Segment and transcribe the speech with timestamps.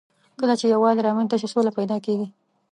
[0.39, 2.27] کله چې یووالی رامنځ ته شي، سوله پيدا کېږي.